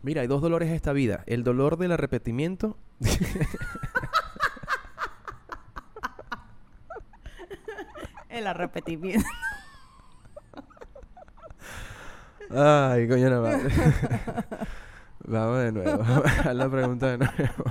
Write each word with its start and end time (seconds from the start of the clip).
Mira, 0.00 0.22
hay 0.22 0.28
dos 0.28 0.40
dolores 0.40 0.68
en 0.68 0.76
esta 0.76 0.92
vida. 0.92 1.24
El 1.26 1.42
dolor 1.42 1.76
del 1.76 1.90
arrepentimiento. 1.90 2.78
El 8.28 8.46
arrepentimiento. 8.46 9.26
Ay, 12.50 13.08
coño, 13.08 13.28
no 13.28 13.42
madre. 13.42 13.70
Vamos 15.26 15.58
de 15.58 15.72
nuevo. 15.72 16.04
Haz 16.44 16.54
la 16.54 16.70
pregunta 16.70 17.08
de 17.08 17.18
nuevo. 17.18 17.64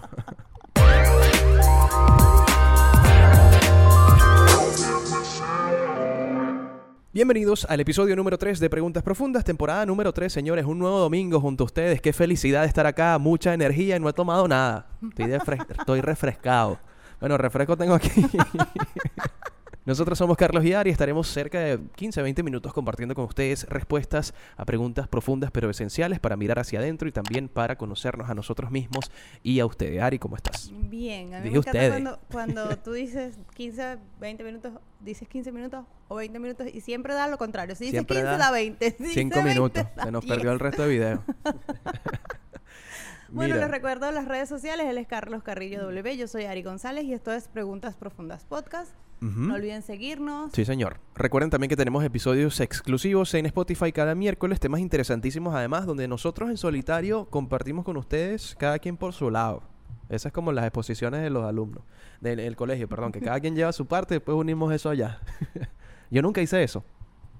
Bienvenidos 7.17 7.65
al 7.67 7.79
episodio 7.79 8.15
número 8.15 8.37
3 8.37 8.59
de 8.59 8.69
Preguntas 8.69 9.01
Profundas, 9.01 9.43
temporada 9.43 9.87
número 9.87 10.13
3, 10.13 10.31
señores. 10.31 10.65
Un 10.65 10.77
nuevo 10.77 10.99
domingo 10.99 11.41
junto 11.41 11.63
a 11.63 11.65
ustedes. 11.65 11.99
Qué 11.99 12.13
felicidad 12.13 12.63
estar 12.63 12.85
acá, 12.85 13.17
mucha 13.17 13.55
energía 13.55 13.95
y 13.95 13.99
no 13.99 14.07
he 14.07 14.13
tomado 14.13 14.47
nada. 14.47 14.85
Estoy, 15.01 15.31
estoy 15.79 16.01
refrescado. 16.01 16.77
Bueno, 17.19 17.39
refresco 17.39 17.75
tengo 17.75 17.95
aquí. 17.95 18.11
Nosotros 19.87 20.17
somos 20.17 20.35
Carlos 20.35 20.65
y 20.65 20.73
Ari 20.73 20.89
y 20.89 20.91
estaremos 20.91 21.29
cerca 21.29 21.61
de 21.61 21.79
15 21.95 22.21
20 22.21 22.43
minutos 22.43 22.73
compartiendo 22.73 23.15
con 23.15 23.23
ustedes 23.23 23.63
respuestas 23.69 24.33
a 24.57 24.65
preguntas 24.65 25.07
profundas 25.07 25.49
pero 25.49 25.69
esenciales 25.69 26.19
para 26.19 26.35
mirar 26.35 26.59
hacia 26.59 26.79
adentro 26.79 27.07
y 27.07 27.13
también 27.13 27.47
para 27.47 27.77
conocernos 27.77 28.29
a 28.29 28.35
nosotros 28.35 28.69
mismos 28.69 29.09
y 29.43 29.61
a 29.61 29.65
ustedes. 29.65 30.01
Ari, 30.01 30.19
¿cómo 30.19 30.35
estás? 30.35 30.73
Bien, 30.73 31.33
a 31.33 31.39
mí 31.39 31.45
Dije 31.45 31.53
me 31.53 31.59
encanta 31.59 31.69
ustedes. 31.69 31.89
cuando, 31.89 32.19
cuando 32.29 32.77
tú 32.83 32.91
dices 32.91 33.39
15, 33.55 33.97
20 34.19 34.43
minutos, 34.43 34.73
dices 34.99 35.25
15 35.25 35.53
minutos 35.53 35.85
o 36.09 36.15
20 36.15 36.37
minutos 36.37 36.67
y 36.73 36.81
siempre 36.81 37.13
da 37.13 37.29
lo 37.29 37.37
contrario. 37.37 37.73
Si 37.73 37.85
dices 37.85 37.99
Siempre 37.99 38.17
15, 38.17 38.29
da 38.29 38.37
da 38.37 38.51
20. 38.51 38.91
Si 38.97 39.03
dice 39.03 39.13
5 39.13 39.35
20, 39.35 39.49
minutos. 39.53 39.85
da 39.95 40.03
Se 40.03 40.11
nos 40.11 40.25
10. 40.25 40.35
perdió 40.35 40.51
el 40.51 40.59
resto 40.59 40.81
de 40.81 40.89
video. 40.89 41.23
Bueno, 43.29 43.55
Mira, 43.55 43.65
les 43.65 43.71
recuerdo 43.71 44.09
las 44.11 44.25
redes 44.27 44.47
sociales. 44.47 44.85
Él 44.87 44.97
es 44.97 45.07
Carlos 45.07 45.43
Carrillo 45.43 45.81
W. 45.83 46.17
Yo 46.17 46.27
soy 46.27 46.45
Ari 46.45 46.63
González 46.63 47.03
y 47.03 47.13
esto 47.13 47.33
es 47.33 47.47
Preguntas 47.47 47.95
Profundas 47.95 48.45
Podcast. 48.45 48.93
ujú. 49.21 49.41
No 49.41 49.55
olviden 49.55 49.81
seguirnos. 49.81 50.51
Sí, 50.53 50.63
señor. 50.63 50.99
Recuerden 51.15 51.49
también 51.49 51.69
que 51.69 51.75
tenemos 51.75 52.03
episodios 52.03 52.59
exclusivos 52.61 53.33
en 53.33 53.45
Spotify 53.47 53.91
cada 53.91 54.15
miércoles, 54.15 54.59
temas 54.59 54.79
interesantísimos 54.79 55.53
además, 55.55 55.85
donde 55.85 56.07
nosotros 56.07 56.49
en 56.49 56.57
solitario 56.57 57.25
compartimos 57.25 57.83
con 57.83 57.97
ustedes, 57.97 58.55
cada 58.57 58.79
quien 58.79 58.95
por 58.95 59.13
su 59.13 59.29
lado. 59.29 59.63
Esas 60.09 60.27
es 60.27 60.33
como 60.33 60.53
las 60.53 60.63
exposiciones 60.63 61.21
de 61.21 61.29
los 61.29 61.43
alumnos, 61.43 61.83
del 62.21 62.39
el 62.39 62.55
colegio, 62.55 62.87
perdón, 62.87 63.11
que 63.11 63.19
cada 63.19 63.39
quien 63.41 63.55
lleva 63.55 63.73
su 63.73 63.87
parte 63.87 64.15
después 64.15 64.37
unimos 64.37 64.73
eso 64.73 64.89
allá. 64.89 65.19
yo 66.09 66.21
nunca 66.21 66.41
hice 66.41 66.63
eso. 66.63 66.85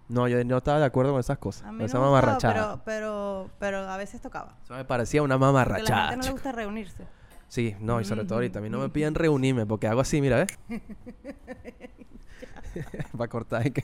No, 0.09 0.27
yo 0.27 0.43
no 0.43 0.57
estaba 0.57 0.79
de 0.79 0.85
acuerdo 0.85 1.11
con 1.11 1.19
esas 1.19 1.37
cosas. 1.37 1.67
A 1.67 1.71
mí 1.71 1.83
esa 1.83 1.97
no 1.97 2.05
mamarrachada. 2.05 2.53
pero, 2.53 2.81
pero, 2.85 3.49
pero 3.59 3.89
a 3.89 3.97
veces 3.97 4.21
tocaba. 4.21 4.57
Eso 4.63 4.73
me 4.73 4.85
parecía 4.85 5.21
una 5.21 5.37
Porque 5.37 5.45
a 5.45 5.47
la 5.47 5.53
mamarrachada. 5.53 6.09
gente 6.09 6.17
no 6.17 6.23
le 6.23 6.31
gusta 6.31 6.51
reunirse. 6.51 7.05
Sí, 7.49 7.75
no, 7.79 7.99
y 8.01 8.05
sobre 8.05 8.23
todo 8.23 8.35
ahorita. 8.35 8.59
A 8.59 8.61
mí 8.61 8.69
no 8.69 8.79
me 8.79 8.89
piden 8.89 9.15
reunirme 9.15 9.65
porque 9.65 9.87
hago 9.87 10.01
así, 10.01 10.21
mira, 10.21 10.37
¿ves? 10.37 10.59
Para 13.17 13.27
cortar 13.29 13.71
que... 13.71 13.83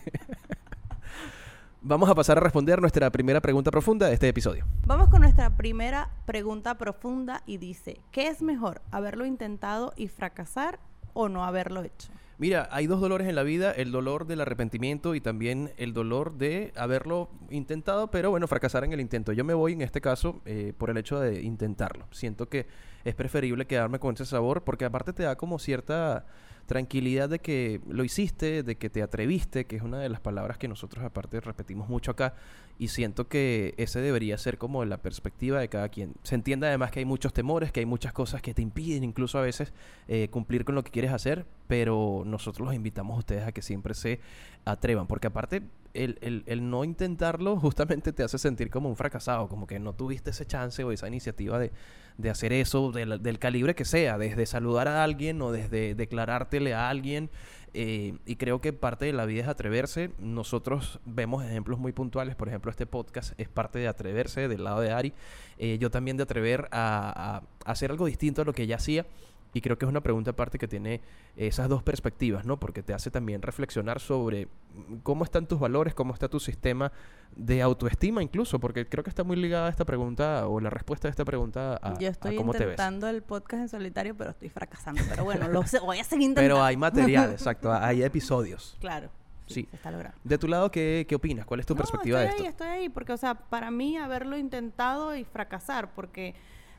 Vamos 1.86 2.10
a 2.10 2.16
pasar 2.16 2.38
a 2.38 2.42
responder 2.42 2.80
nuestra 2.80 3.10
primera 3.12 3.42
pregunta 3.42 3.70
profunda 3.70 4.08
de 4.08 4.14
este 4.14 4.30
episodio. 4.30 4.66
Vamos 4.86 5.10
con 5.10 5.20
nuestra 5.20 5.58
primera 5.58 6.10
pregunta 6.26 6.78
profunda 6.78 7.44
y 7.46 7.58
dice, 7.58 8.00
¿qué 8.12 8.28
es 8.28 8.42
mejor, 8.42 8.82
haberlo 8.92 9.26
intentado 9.26 9.92
y 9.98 10.08
fracasar 10.08 10.80
o 11.14 11.28
no 11.28 11.44
haberlo 11.44 11.84
hecho? 11.84 12.10
Mira, 12.39 12.67
hay 12.72 12.88
dos 12.88 13.00
dolores 13.00 13.28
en 13.28 13.36
la 13.36 13.44
vida, 13.44 13.72
el 13.72 13.92
dolor 13.92 14.26
del 14.26 14.42
arrepentimiento 14.42 15.14
y 15.14 15.22
también 15.22 15.72
el 15.78 15.94
dolor 15.94 16.34
de 16.34 16.73
haberlo 16.75 17.30
intentado, 17.52 18.09
pero 18.09 18.31
bueno, 18.31 18.48
fracasar 18.48 18.84
en 18.84 18.92
el 18.92 19.00
intento. 19.00 19.34
Yo 19.34 19.44
me 19.44 19.53
voy 19.53 19.73
en 19.73 19.81
este 19.81 20.02
caso 20.02 20.42
eh, 20.45 20.73
por 20.78 20.90
el 20.90 20.98
hecho 20.98 21.20
de 21.20 21.42
intentarlo. 21.42 22.08
Siento 22.12 22.50
que 22.50 22.66
es 23.03 23.14
preferible 23.14 23.67
quedarme 23.67 24.00
con 24.00 24.16
ese 24.16 24.25
sabor 24.25 24.64
porque 24.64 24.86
aparte 24.86 25.14
te 25.14 25.23
da 25.23 25.36
como 25.36 25.59
cierta 25.59 26.25
tranquilidad 26.66 27.30
de 27.30 27.39
que 27.39 27.81
lo 27.89 28.03
hiciste, 28.03 28.64
de 28.64 28.75
que 28.75 28.89
te 28.89 29.02
atreviste, 29.02 29.66
que 29.66 29.75
es 29.75 29.81
una 29.81 30.00
de 30.00 30.09
las 30.09 30.19
palabras 30.22 30.57
que 30.57 30.68
nosotros 30.68 31.03
aparte 31.03 31.40
repetimos 31.41 31.90
mucho 31.90 32.12
acá 32.12 32.34
y 32.79 32.88
siento 32.88 33.28
que 33.28 33.74
ese 33.78 34.00
debería 34.01 34.38
ser 34.38 34.57
como 34.57 34.84
la 34.85 34.97
perspectiva 34.97 35.59
de 35.59 35.68
cada 35.69 35.90
quien. 35.90 36.13
Se 36.23 36.35
entiende 36.35 36.68
además 36.68 36.91
que 36.91 37.00
hay 37.00 37.06
muchos 37.06 37.34
temores, 37.34 37.72
que 37.72 37.81
hay 37.81 37.85
muchas 37.85 38.13
cosas 38.13 38.41
que 38.41 38.53
te 38.53 38.62
impiden 38.62 39.03
incluso 39.03 39.38
a 39.38 39.41
veces 39.41 39.73
eh, 40.07 40.28
cumplir 40.31 40.66
con 40.66 40.75
lo 40.75 40.84
que 40.84 40.91
quieres 40.91 41.12
hacer, 41.12 41.46
pero 41.68 42.23
nosotros 42.25 42.66
los 42.66 42.75
invitamos 42.75 43.16
a 43.16 43.19
ustedes 43.19 43.44
a 43.47 43.52
que 43.52 43.62
siempre 43.62 43.94
se 43.94 44.19
atrevan, 44.66 45.06
porque 45.07 45.28
aparte 45.28 45.62
el, 45.94 46.18
el- 46.22 46.44
el 46.47 46.69
no 46.69 46.84
intentarlo 46.84 47.57
justamente 47.59 48.12
te 48.13 48.23
hace 48.23 48.38
sentir 48.40 48.69
como 48.72 48.90
un 48.90 48.96
fracasado, 48.96 49.47
como 49.47 49.68
que 49.68 49.79
no 49.79 49.94
tuviste 49.94 50.31
ese 50.31 50.46
chance 50.46 50.84
o 50.84 50.91
esa 50.91 51.07
iniciativa 51.07 51.59
de, 51.59 51.72
de 52.18 52.29
hacer 52.29 52.53
eso 52.53 52.91
del, 52.91 53.22
del 53.22 53.40
calibre 53.40 53.75
que 53.75 53.85
sea, 53.85 54.18
desde 54.18 54.46
saludar 54.46 54.88
a 54.88 55.03
alguien 55.03 55.41
o 55.41 55.51
desde 55.51 55.96
declarártele 55.96 56.74
a 56.74 56.90
alguien. 56.90 57.29
eh, 57.74 58.13
y 58.25 58.35
creo 58.35 58.62
que 58.62 58.72
parte 58.72 59.06
de 59.06 59.13
la 59.13 59.25
vida 59.25 59.41
es 59.44 59.47
atreverse. 59.47 60.12
Nosotros 60.19 61.00
vemos 61.06 61.44
ejemplos 61.44 61.79
muy 61.79 61.91
puntuales. 61.91 62.35
Por 62.35 62.47
ejemplo, 62.47 62.69
este 62.69 62.85
podcast 62.85 63.34
es 63.40 63.50
parte 63.50 63.79
de 63.79 63.88
atreverse 63.88 64.47
del 64.47 64.63
lado 64.63 64.81
de 64.81 64.91
Ari. 64.91 65.13
Eh, 65.57 65.78
yo 65.79 65.90
también 65.90 66.18
de 66.18 66.23
atrever 66.23 66.68
a, 66.72 67.41
a 67.66 67.72
hacer 67.72 67.90
algo 67.91 68.06
distinto 68.06 68.44
a 68.44 68.46
lo 68.46 68.53
que 68.53 68.63
ella 68.63 68.75
hacía. 68.75 69.06
Y 69.53 69.62
creo 69.62 69.78
que 69.78 69.86
es 69.86 69.90
una 69.90 70.02
pregunta 70.02 70.31
aparte 70.31 70.58
que 70.58 70.68
tiene 70.68 71.00
esas 71.36 71.69
dos 71.69 71.84
perspectivas, 71.84 72.44
¿no? 72.46 72.59
Porque 72.59 72.81
te 72.81 72.94
hace 72.94 73.12
también 73.12 73.41
reflexionar 73.41 74.00
sobre 74.00 74.47
mm, 74.74 74.96
cómo 75.03 75.24
están 75.24 75.46
tus 75.47 75.59
valores, 75.59 75.94
cómo 75.94 76.14
está 76.14 76.28
tu 76.28 76.40
sistema 76.40 76.91
de 77.36 77.62
autoestima 77.62 78.24
incluso, 78.24 78.59
porque 78.59 78.88
creo 78.88 79.03
que 79.03 79.09
está 79.12 79.24
muy 79.24 79.36
ligada 79.36 79.69
esta 79.69 79.86
pregunta 79.86 80.47
o 80.47 80.59
la 80.59 80.69
respuesta 80.72 81.08
a 81.08 81.12
esta 81.12 81.24
pregunta 81.24 81.80
a, 81.81 81.97
Yo 82.00 82.08
a 82.08 82.12
estoy 82.12 82.36
cómo 82.36 82.52
te 82.52 82.59
ves. 82.59 82.68
intentando 82.74 83.08
el 83.08 83.22
podcast 83.22 83.62
en 83.62 83.69
solitario, 83.69 84.16
pero 84.16 84.31
estoy 84.31 84.50
fracasando. 84.50 85.02
Pero 85.08 85.24
bueno, 85.24 85.47
lo 85.47 85.64
sé, 85.68 85.80
voy 85.80 86.00
a 86.00 86.03
seguir 86.03 86.30
intentando. 86.30 86.56
Pero 86.56 86.64
hay 86.64 86.75
material, 86.75 87.31
exacto, 87.34 87.72
hay 87.72 88.02
episodios. 88.03 88.75
Claro. 88.80 89.09
Sí, 89.46 89.53
Sí. 89.56 89.68
se 89.70 89.75
está 89.75 89.91
logrando. 89.91 90.18
De 90.24 90.38
tu 90.38 90.47
lado, 90.47 90.72
¿qué, 90.72 91.06
qué 91.08 91.16
opinas? 91.16 91.46
¿Cuál 91.46 91.59
es 91.59 91.66
tu 91.66 91.74
No, 91.75 91.78
perspectiva 91.80 92.22
de 92.22 92.28
esto? 92.28 92.41
ahí, 92.44 92.47
estoy 92.50 92.68
ahí, 92.68 92.90
porque, 92.90 93.12
o 93.12 93.18
sea, 93.18 93.35
para 93.35 93.70
mí 93.72 93.97
haberlo 93.97 94.38
intentado 94.38 95.16
y 95.16 95.25
fracasar, 95.25 95.94
porque 95.94 96.34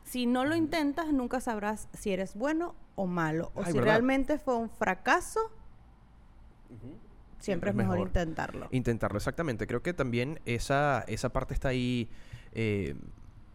si 0.05 0.27
no 0.27 0.45
lo 0.45 0.55
intentas, 0.55 1.13
nunca 1.13 1.41
sabrás 1.41 1.89
si 1.95 2.13
eres 2.13 2.35
bueno 2.37 2.75
o 2.95 3.07
malo, 3.07 3.51
o 3.55 3.61
Ay, 3.65 3.73
si 3.73 3.79
¿verdad? 3.79 3.93
realmente 3.95 4.39
fue 4.39 4.55
un 4.57 4.71
fracaso, 4.71 5.41
siempre 7.39 7.71
es 7.71 7.77
mejor, 7.77 7.99
intentarlo. 7.99 8.69
Intentarlo, 8.71 9.17
exactamente. 9.19 9.67
Creo 9.67 9.83
que 9.83 9.93
también 9.93 10.41
esa, 10.47 11.05
esa 11.09 11.29
parte 11.31 11.53
está 11.55 11.69
ahí 11.69 12.09
eh, 12.53 12.95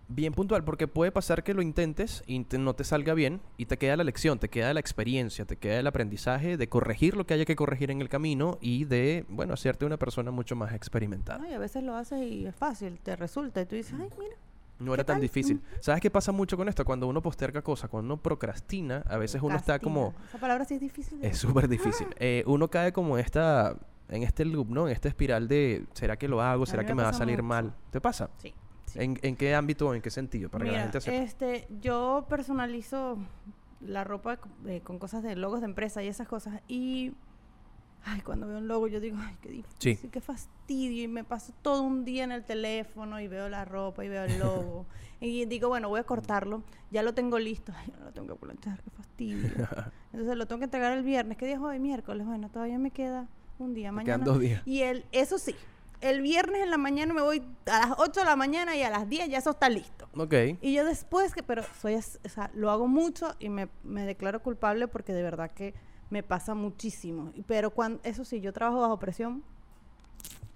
bien 0.07 0.33
puntual, 0.33 0.63
porque 0.63 0.87
puede 0.87 1.11
pasar 1.11 1.43
que 1.43 1.53
lo 1.53 1.61
intentes 1.61 2.23
y 2.27 2.43
te- 2.43 2.57
no 2.57 2.73
te 2.75 2.83
salga 2.83 3.13
bien 3.13 3.41
y 3.57 3.65
te 3.65 3.77
queda 3.77 3.95
la 3.95 4.03
lección, 4.03 4.39
te 4.39 4.49
queda 4.49 4.73
la 4.73 4.79
experiencia, 4.79 5.45
te 5.45 5.55
queda 5.55 5.79
el 5.79 5.87
aprendizaje 5.87 6.57
de 6.57 6.69
corregir 6.69 7.15
lo 7.15 7.25
que 7.25 7.33
haya 7.35 7.45
que 7.45 7.55
corregir 7.55 7.89
en 7.91 8.01
el 8.01 8.09
camino 8.09 8.57
y 8.61 8.85
de, 8.85 9.25
bueno, 9.29 9.53
hacerte 9.53 9.85
una 9.85 9.97
persona 9.97 10.31
mucho 10.31 10.55
más 10.55 10.73
experimentada. 10.73 11.39
¿no? 11.39 11.49
Y 11.49 11.53
a 11.53 11.59
veces 11.59 11.83
lo 11.83 11.95
haces 11.95 12.21
y 12.23 12.45
es 12.45 12.55
fácil, 12.55 12.99
te 12.99 13.15
resulta, 13.15 13.61
y 13.61 13.65
tú 13.65 13.75
dices, 13.75 13.93
ay, 13.99 14.09
mira. 14.19 14.35
No 14.79 14.93
era 14.93 15.03
¿Qué 15.03 15.07
tan 15.07 15.15
tal? 15.17 15.21
difícil. 15.21 15.61
¿Sabes 15.81 16.01
qué 16.01 16.09
pasa 16.09 16.31
mucho 16.31 16.55
con 16.57 16.69
esto? 16.69 16.85
Cuando 16.85 17.07
uno 17.07 17.21
posterga 17.21 17.61
cosas, 17.61 17.89
cuando 17.89 18.13
uno 18.13 18.21
procrastina, 18.21 19.03
a 19.07 19.17
veces 19.17 19.41
uno 19.41 19.55
está 19.55 19.77
como... 19.79 20.13
Esa 20.29 20.37
palabra 20.39 20.63
sí 20.65 20.75
es 20.75 20.79
difícil. 20.81 21.19
Es 21.23 21.37
súper 21.37 21.67
difícil. 21.67 22.07
Eh, 22.19 22.43
uno 22.47 22.69
cae 22.69 22.91
como 22.93 23.17
en 23.17 23.23
esta, 23.25 23.75
en 24.09 24.23
este 24.23 24.45
loop, 24.45 24.69
¿no? 24.69 24.87
En 24.87 24.93
esta 24.93 25.07
espiral 25.09 25.47
de, 25.47 25.85
¿será 25.93 26.17
que 26.17 26.27
lo 26.27 26.41
hago? 26.41 26.65
¿Será 26.65 26.85
que 26.85 26.93
me 26.93 27.03
va 27.03 27.09
a 27.09 27.13
salir 27.13 27.37
mucho. 27.37 27.47
mal? 27.47 27.73
¿Te 27.91 27.99
pasa? 28.01 28.29
Sí. 28.37 28.53
sí. 28.85 28.99
¿En, 29.01 29.19
en 29.21 29.35
qué 29.35 29.53
ámbito 29.55 29.87
o 29.89 29.93
en 29.93 30.01
qué 30.01 30.09
sentido? 30.09 30.49
Para 30.49 30.63
que 30.65 30.71
la 30.71 30.77
Mira, 30.77 30.83
gente 30.83 31.01
sepa. 31.01 31.17
este, 31.17 31.67
yo 31.81 32.25
personalizo 32.29 33.17
la 33.81 34.03
ropa 34.03 34.39
eh, 34.65 34.81
con 34.83 34.99
cosas 34.99 35.23
de 35.23 35.35
logos 35.35 35.59
de 35.61 35.65
empresa 35.67 36.03
y 36.03 36.07
esas 36.07 36.27
cosas. 36.27 36.61
Y, 36.67 37.13
ay, 38.05 38.21
cuando 38.21 38.47
veo 38.47 38.57
un 38.57 38.67
logo 38.67 38.87
yo 38.87 38.99
digo, 38.99 39.17
ay, 39.19 39.35
qué 39.41 39.49
difícil, 39.49 39.97
Sí. 39.97 40.09
qué 40.09 40.21
fastidio. 40.21 41.03
Y 41.03 41.07
me 41.07 41.23
paso 41.23 41.53
todo 41.61 41.81
un 41.83 42.05
día 42.05 42.23
en 42.23 42.31
el 42.31 42.43
teléfono 42.43 43.19
y 43.19 43.27
veo 43.27 43.49
la 43.49 43.65
ropa 43.65 44.03
y 44.05 44.09
veo 44.09 44.23
el 44.25 44.39
logo. 44.39 44.85
y 45.21 45.45
digo, 45.45 45.67
bueno, 45.69 45.89
voy 45.89 45.99
a 45.99 46.03
cortarlo. 46.03 46.63
Ya 46.91 47.03
lo 47.03 47.13
tengo 47.13 47.39
listo. 47.39 47.71
Ay, 47.75 47.93
no 47.97 48.05
lo 48.05 48.11
tengo 48.11 48.27
que 48.35 48.39
planchar, 48.39 48.81
qué 48.81 48.89
fastidio. 48.89 49.49
Entonces 50.13 50.35
lo 50.37 50.47
tengo 50.47 50.59
que 50.59 50.65
entregar 50.65 50.93
el 50.97 51.03
viernes. 51.03 51.37
¿Qué 51.37 51.45
día 51.45 51.55
es 51.55 51.61
hoy? 51.61 51.79
Miércoles. 51.79 52.25
Bueno, 52.25 52.49
todavía 52.49 52.79
me 52.79 52.91
queda 52.91 53.27
un 53.57 53.73
día. 53.73 53.91
Mañana. 53.91 54.05
quedan 54.15 54.25
dos 54.25 54.39
días. 54.39 54.61
Y 54.65 54.81
el, 54.81 55.05
eso 55.11 55.37
sí, 55.37 55.53
el 56.01 56.21
viernes 56.21 56.61
en 56.63 56.71
la 56.71 56.77
mañana 56.77 57.13
me 57.13 57.21
voy 57.21 57.43
a 57.65 57.87
las 57.87 57.99
8 57.99 58.21
de 58.21 58.25
la 58.25 58.35
mañana 58.35 58.75
y 58.75 58.83
a 58.83 58.89
las 58.89 59.07
10 59.09 59.29
ya 59.29 59.37
eso 59.37 59.51
está 59.51 59.69
listo. 59.69 60.07
Ok. 60.15 60.33
Y 60.61 60.73
yo 60.73 60.85
después 60.85 61.33
que, 61.33 61.43
pero 61.43 61.63
soy, 61.81 61.95
o 61.95 62.29
sea, 62.29 62.49
lo 62.53 62.71
hago 62.71 62.87
mucho 62.87 63.35
y 63.39 63.49
me, 63.49 63.67
me 63.83 64.05
declaro 64.05 64.41
culpable 64.41 64.87
porque 64.87 65.13
de 65.13 65.21
verdad 65.23 65.51
que 65.51 65.73
me 66.09 66.23
pasa 66.23 66.53
muchísimo. 66.53 67.31
Pero 67.47 67.71
cuando, 67.71 67.99
eso 68.03 68.25
sí, 68.25 68.41
yo 68.41 68.53
trabajo 68.53 68.81
bajo 68.81 68.99
presión. 68.99 69.43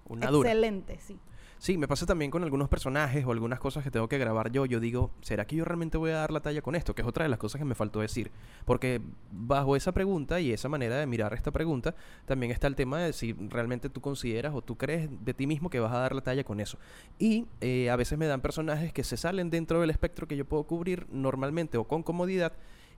Una 0.08 0.28
dura. 0.28 0.50
Excelente, 0.50 1.00
sí. 1.00 1.18
Sí, 1.64 1.78
me 1.78 1.88
pasa 1.88 2.06
también 2.06 2.30
con 2.30 2.44
algunos 2.44 2.68
personajes 2.68 3.24
o 3.26 3.32
algunas 3.32 3.58
cosas 3.58 3.86
que 3.86 3.90
tengo 3.90 4.10
que 4.10 4.18
grabar 4.18 4.52
yo. 4.52 4.66
Yo 4.66 4.82
digo, 4.82 5.12
¿será 5.22 5.48
que 5.48 5.56
yo 5.56 5.64
realmente 5.64 5.98
voy 5.98 6.12
a 6.12 6.16
dar 6.16 6.32
la 6.32 6.42
talla 6.42 6.62
con 6.62 6.76
esto? 6.76 6.94
Que 6.94 7.04
es 7.04 7.08
otra 7.08 7.24
de 7.24 7.30
las 7.30 7.40
cosas 7.40 7.60
que 7.60 7.64
me 7.64 7.74
faltó 7.74 8.02
decir. 8.02 8.32
Porque 8.66 9.00
bajo 9.32 9.78
esa 9.78 9.94
pregunta 9.94 10.42
y 10.42 10.52
esa 10.52 10.68
manera 10.68 10.98
de 10.98 11.06
mirar 11.06 11.34
esta 11.34 11.52
pregunta, 11.52 11.96
también 12.26 12.52
está 12.52 12.68
el 12.68 12.76
tema 12.76 13.00
de 13.00 13.14
si 13.14 13.32
realmente 13.32 13.88
tú 13.88 14.02
consideras 14.02 14.54
o 14.54 14.62
tú 14.62 14.76
crees 14.76 15.08
de 15.24 15.34
ti 15.34 15.48
mismo 15.48 15.70
que 15.70 15.80
vas 15.80 15.94
a 15.94 16.00
dar 16.00 16.14
la 16.14 16.20
talla 16.20 16.44
con 16.44 16.60
eso. 16.60 16.78
Y 17.18 17.46
eh, 17.62 17.90
a 17.90 17.96
veces 17.96 18.20
me 18.20 18.28
dan 18.28 18.42
personajes 18.42 18.92
que 18.92 19.06
se 19.06 19.16
salen 19.16 19.50
dentro 19.50 19.80
del 19.80 19.90
espectro 19.90 20.28
que 20.28 20.36
yo 20.36 20.44
puedo 20.44 20.66
cubrir 20.66 21.08
normalmente 21.12 21.78
o 21.78 21.86
con 21.86 22.04
comodidad 22.04 22.52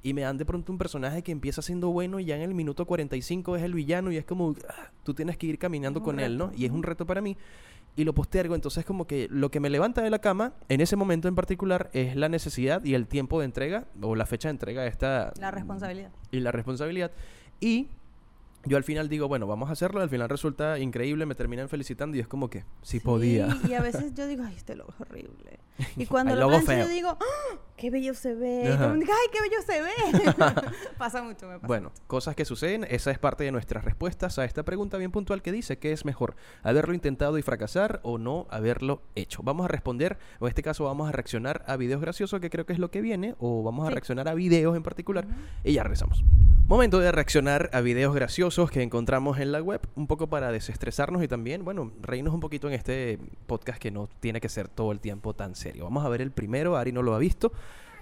y 0.05 0.13
me 0.13 0.21
dan 0.21 0.37
de 0.37 0.45
pronto 0.45 0.71
un 0.71 0.77
personaje 0.77 1.23
que 1.23 1.31
empieza 1.31 1.63
siendo 1.63 1.89
bueno 1.89 2.19
y 2.19 2.25
ya 2.25 2.35
en 2.35 2.43
el 2.43 2.53
minuto 2.53 2.85
45 2.85 3.55
es 3.55 3.63
el 3.63 3.73
villano 3.73 4.11
y 4.11 4.17
es 4.17 4.23
como, 4.23 4.53
ah, 4.69 4.91
tú 5.03 5.15
tienes 5.15 5.35
que 5.35 5.47
ir 5.47 5.57
caminando 5.57 6.03
con 6.03 6.19
él, 6.19 6.37
¿no? 6.37 6.51
Y 6.55 6.65
es 6.65 6.71
un 6.71 6.83
reto 6.83 7.07
para 7.07 7.21
mí 7.21 7.35
y 7.95 8.03
lo 8.03 8.13
postergo. 8.13 8.53
Entonces, 8.53 8.85
como 8.85 9.07
que 9.07 9.27
lo 9.31 9.49
que 9.49 9.59
me 9.59 9.67
levanta 9.71 10.03
de 10.03 10.11
la 10.11 10.19
cama 10.19 10.53
en 10.69 10.79
ese 10.79 10.95
momento 10.95 11.27
en 11.27 11.33
particular 11.33 11.89
es 11.91 12.15
la 12.15 12.29
necesidad 12.29 12.85
y 12.85 12.93
el 12.93 13.07
tiempo 13.07 13.39
de 13.39 13.45
entrega 13.45 13.87
o 13.99 14.13
la 14.13 14.27
fecha 14.27 14.47
de 14.47 14.51
entrega 14.51 14.83
de 14.83 14.89
esta. 14.89 15.33
La 15.39 15.49
responsabilidad. 15.49 16.11
Y 16.29 16.39
la 16.39 16.51
responsabilidad. 16.51 17.11
Y 17.59 17.87
yo 18.65 18.77
al 18.77 18.83
final 18.83 19.09
digo, 19.09 19.27
bueno, 19.27 19.47
vamos 19.47 19.69
a 19.69 19.73
hacerlo. 19.73 20.01
Al 20.01 20.09
final 20.09 20.29
resulta 20.29 20.79
increíble, 20.79 21.25
me 21.25 21.35
terminan 21.35 21.69
felicitando 21.69 22.17
y 22.17 22.19
es 22.19 22.27
como 22.27 22.49
que, 22.49 22.65
si 22.81 22.99
podía. 22.99 23.47
Y 23.67 23.73
a 23.73 23.81
veces 23.81 24.13
yo 24.13 24.27
digo, 24.27 24.43
ay, 24.45 24.55
este 24.55 24.75
logo 24.75 24.91
es 24.93 25.01
horrible. 25.01 25.59
Y 25.97 26.05
cuando 26.07 26.35
lo 26.35 26.47
plancho 26.47 26.71
yo 26.71 26.87
digo, 26.87 27.09
¡Ah! 27.09 27.57
¡qué 27.75 27.89
bello 27.89 28.13
se 28.13 28.33
ve! 28.33 28.71
Y 28.73 28.77
todo 28.77 28.93
dice, 28.93 29.11
¡ay, 29.11 29.29
qué 29.31 29.41
bello 29.41 29.61
se 29.65 29.81
ve! 29.81 30.71
pasa 30.97 31.21
mucho, 31.21 31.47
me 31.47 31.55
pasa 31.55 31.67
Bueno, 31.67 31.91
cosas 32.07 32.35
que 32.35 32.45
suceden. 32.45 32.85
Esa 32.89 33.11
es 33.11 33.19
parte 33.19 33.43
de 33.43 33.51
nuestras 33.51 33.83
respuestas 33.83 34.39
a 34.39 34.45
esta 34.45 34.63
pregunta 34.63 34.97
bien 34.97 35.11
puntual 35.11 35.41
que 35.41 35.51
dice, 35.51 35.77
¿qué 35.77 35.91
es 35.91 36.05
mejor? 36.05 36.35
¿Haberlo 36.63 36.93
intentado 36.93 37.37
y 37.37 37.41
fracasar 37.41 37.99
o 38.03 38.17
no 38.17 38.47
haberlo 38.49 39.01
hecho? 39.15 39.41
Vamos 39.43 39.65
a 39.65 39.67
responder, 39.67 40.17
o 40.39 40.45
en 40.45 40.49
este 40.49 40.63
caso 40.63 40.85
vamos 40.85 41.09
a 41.09 41.11
reaccionar 41.11 41.63
a 41.67 41.75
videos 41.77 42.01
graciosos, 42.01 42.39
que 42.39 42.49
creo 42.49 42.65
que 42.65 42.73
es 42.73 42.79
lo 42.79 42.91
que 42.91 43.01
viene, 43.01 43.35
o 43.39 43.63
vamos 43.63 43.87
a 43.87 43.91
reaccionar 43.91 44.27
a 44.27 44.33
videos 44.33 44.75
en 44.75 44.83
particular, 44.83 45.27
y 45.63 45.73
ya 45.73 45.83
regresamos. 45.83 46.23
Momento 46.67 46.99
de 46.99 47.11
reaccionar 47.11 47.69
a 47.73 47.81
videos 47.81 48.15
graciosos 48.15 48.54
que 48.55 48.81
encontramos 48.81 49.37
en 49.39 49.51
la 49.51 49.61
web, 49.61 49.81
un 49.95 50.07
poco 50.07 50.27
para 50.27 50.49
desestresarnos 50.49 51.21
y 51.21 51.27
también, 51.27 51.65
bueno, 51.65 51.91
reírnos 52.01 52.33
un 52.33 52.39
poquito 52.39 52.69
en 52.69 52.73
este 52.73 53.19
podcast 53.47 53.79
que 53.79 53.91
no 53.91 54.07
tiene 54.21 54.39
que 54.39 54.47
ser 54.47 54.69
todo 54.69 54.93
el 54.93 55.01
tiempo 55.01 55.33
tan 55.33 55.55
serio. 55.55 55.83
Vamos 55.83 56.05
a 56.05 56.09
ver 56.09 56.21
el 56.21 56.31
primero, 56.31 56.77
Ari 56.77 56.93
no 56.93 57.01
lo 57.01 57.13
ha 57.13 57.19
visto. 57.19 57.51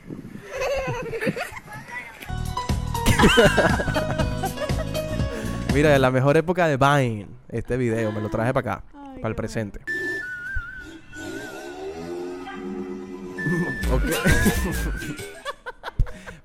Mira, 5.73 5.89
de 5.89 5.97
la 5.97 6.11
mejor 6.11 6.38
época 6.38 6.67
de 6.67 6.77
Vine, 6.77 7.25
este 7.50 7.75
video, 7.75 8.11
me 8.11 8.21
lo 8.21 8.29
traje 8.29 8.53
para 8.53 8.75
acá, 8.75 8.83
para 9.15 9.29
el 9.29 9.35
presente. 9.35 9.79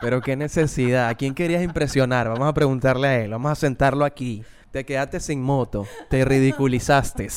Pero 0.01 0.21
qué 0.21 0.37
necesidad. 0.37 1.09
¿A 1.09 1.15
quién 1.15 1.35
querías 1.35 1.63
impresionar? 1.63 2.29
Vamos 2.29 2.49
a 2.49 2.55
preguntarle 2.55 3.09
a 3.09 3.25
él. 3.25 3.31
Vamos 3.31 3.53
a 3.53 3.55
sentarlo 3.55 4.05
aquí. 4.05 4.45
Te 4.71 4.85
quedaste 4.85 5.19
sin 5.21 5.43
moto. 5.43 5.87
Te 6.09 6.25
ridiculizaste. 6.25 7.29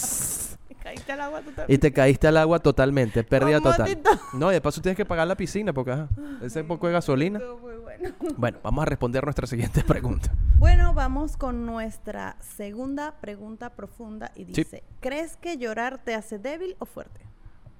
caíste 0.84 1.12
al 1.13 1.22
agua 1.22 1.40
totalmente. 1.40 1.74
Y 1.74 1.78
te 1.78 1.94
caíste 1.94 2.28
al 2.28 2.38
agua 2.38 2.60
totalmente. 2.60 3.24
Pérdida 3.24 3.62
total. 3.62 4.00
No, 4.34 4.52
y 4.52 4.54
de 4.54 4.62
paso 4.62 4.81
tienes 4.81 4.98
que 4.98 5.06
pagar 5.06 5.28
la 5.28 5.36
piscina 5.36 5.74
porque 5.74 5.92
ajá, 5.92 6.10
ese 6.42 6.63
poco 6.63 6.88
de 6.88 6.94
gasolina. 6.94 7.40
Bueno. 7.40 8.16
bueno, 8.38 8.60
vamos 8.64 8.81
a 8.84 8.86
responder 8.86 9.24
nuestra 9.24 9.48
siguiente 9.48 9.84
pregunta. 9.84 10.31
Bueno, 10.57 10.94
vamos 10.94 11.38
con 11.38 11.66
nuestra 11.66 12.36
segunda 12.40 13.16
pregunta 13.22 13.72
profunda 13.72 14.31
y 14.36 14.46
dice, 14.46 14.84
¿crees 15.00 15.38
que 15.38 15.57
llorar 15.57 16.00
te 16.04 16.16
hace 16.16 16.38
débil 16.38 16.75
o 16.80 16.86
fuerte? 16.86 17.31